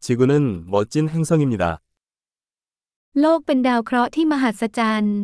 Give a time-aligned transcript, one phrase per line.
[0.00, 1.80] 지구는 멋진 행성입니다.
[3.20, 5.18] โลกเป็นดาวเคราะห์ที่มหัศจรรย์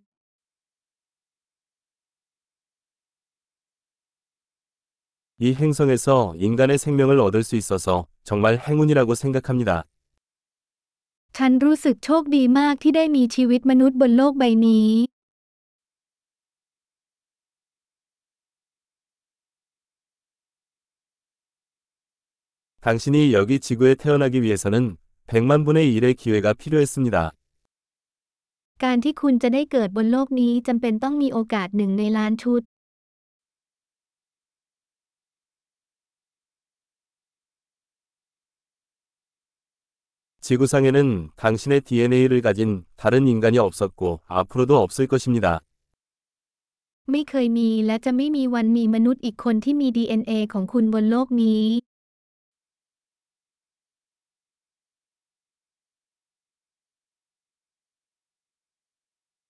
[5.39, 9.84] 이 행성에서 인간의 생명을 얻을 수 있어서 정말 행운이라고 생각합니다.
[11.36, 14.88] ฉันรู้สึกโชคดีมากที่ได้มีชีวิตมนุษย์บนโลกใบนี้
[22.86, 24.97] 당신이 여기 지구에 태어나기 위해서는
[25.27, 27.32] 100만 분의 1의 기회가 필요했습니다.
[28.83, 32.62] การที่คุณจะได้เกิดบนโลกนี้จำเป็นต้องมีโอกาสหนึ่งในล้านชุด
[40.41, 45.62] 지구상에는 당신의 DNA를 가진 다른 인간이 없었고 앞으로도 없을 것입니다.
[47.12, 51.64] ไม่เคยมีและจะไม่มีวันมีมนุษย์อีกคนที่มี DNA ของคุณบนโลกนี้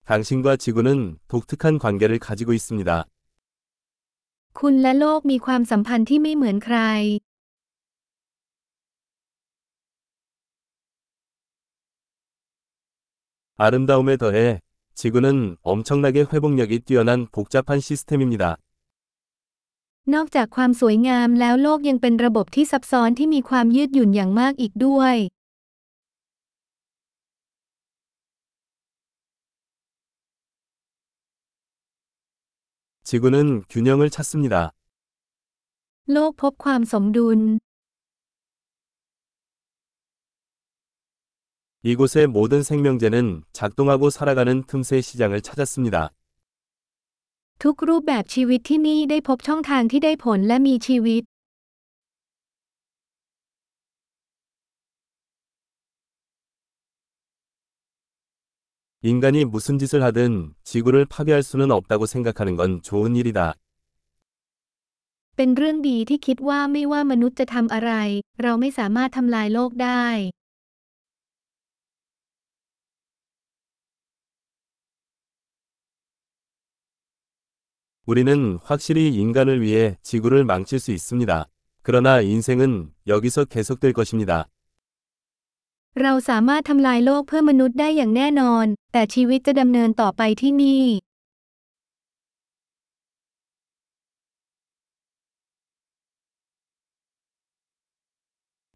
[0.05, 3.05] 당신과 지구는 독특한 관계를 가지고 있습니다.
[4.59, 6.77] คุณและโลกมีความสัมพันธ์ที่ไม่เหมือนใคร
[13.57, 14.59] 아름다움에 더해
[14.95, 18.57] 지구는 엄청나게 회복력이 뛰어난 복잡한 시스템입니다.
[20.13, 25.15] นอกจากความสวยงามแล้วโลกยังเป็นระบบที่ซับซ้อนที่มีความยืดหยุ่นอย่างมากอีกด้วย
[33.05, 34.71] 지구는 균형을 찾습니다.
[36.13, 37.39] โลกพบความสมดุล
[41.83, 46.11] 이곳의 모든 생명체는 작동하고 살아가는 틈새 시장을 찾았습니다.
[47.63, 51.23] ทุกรูปแบบชีวิตที่นี่ได้พบช่องทางที่ได้ผลและมีชีวิต
[59.03, 63.55] 인간이 무슨 짓을 하든 지구를 파괴할 수는 없다고 생각하는 건 좋은 일이다.
[65.35, 67.91] เป็นเรื่องดีที่คิดว่าไม่ว่ามนุษย์จะทำอะไร
[68.41, 70.05] เราไม่สามารถทำลายโลกได้
[78.05, 81.47] 우리는 확실히 인간을 위해 지구를 망칠 수 있습니다.
[81.81, 84.47] 그러나 인생은 여기서 계속될 것입니다.
[86.01, 90.85] เราสามารถทำลายโลกเพื่อมนุษย์ได้อย่างแน่นอน แต่ชีวิตจะดำเนินต่อไปที่นี่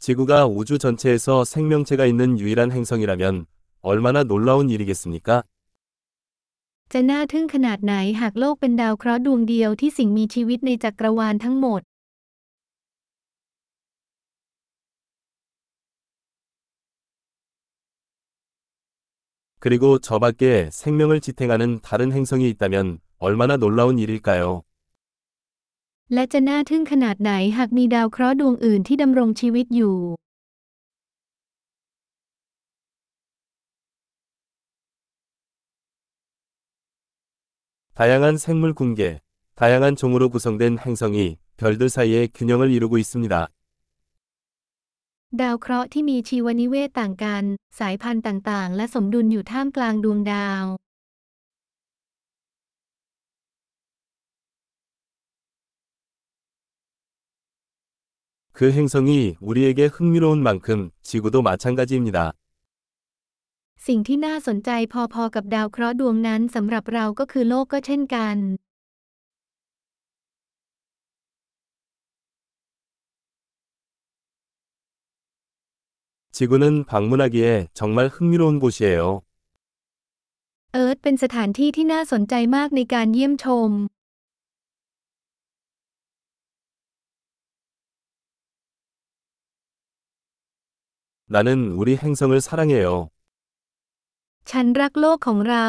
[0.05, 3.47] 지구가 우주 전체에서 생명체가 있는 유일한 행성이라면
[3.81, 5.29] 얼마나 놀라운 일이겠습니까?
[6.93, 11.81] จะน่าทึ่งขนาดไหนหากโลกเป็นดาวเคราะห์ดวงเดียวที่สิ่งมีชีวิตในจักรวาลทั้งหมด
[19.59, 24.63] 그리고 저 밖에 생명을 지탱하는 다른 행성이 있다면 얼마나 놀라운 일일까요?
[26.13, 29.97] และจะน่าทึ่งขนาดไหนหากมีดาวเคราะห์ดวงอื่นที่ดำรงชีวิตอยู่
[37.97, 39.21] 다양한 생물 군계,
[39.55, 43.47] 다양한 종으로 구성된 행성이 별들 사이에 균형을 이루고 있습니다.
[45.41, 47.43] ดาวเคราะห์ที่มีชีวนิเวศต่างกัน
[47.79, 50.63] สายพันธุ์ต่างๆ และสมดุลอยู่ท่ามกลางดวงดาว
[58.57, 62.19] 그 행성이 우리에게 흥미로운 만큼 지구도 마찬가지입니다.
[63.87, 64.69] สิ่งที่น่าสนใจ
[65.13, 68.37] พอๆกับดาวเคราะห์ดวงนั้นสำหรับเราก็คือโลกก็เช่นกัน
[76.39, 79.21] 지구는 방문하기에 정말 흥미로운 곳이에요.
[80.73, 83.71] เอิร์ธเป็นสถานที่ที่น่าสนใจมากในการเยี่ยมชม
[91.27, 93.09] 나는 우리 행성을 사랑해요.
[94.49, 95.67] ฉันรักโลกของเรา